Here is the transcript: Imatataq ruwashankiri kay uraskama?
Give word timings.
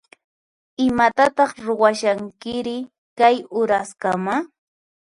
Imatataq 0.85 1.51
ruwashankiri 1.67 2.77
kay 3.17 3.35
uraskama? 3.59 4.35